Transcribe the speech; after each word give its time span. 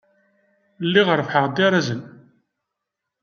Lliɣ 0.85 1.07
rebbḥeɣ-d 1.19 1.57
arrazen. 1.65 2.01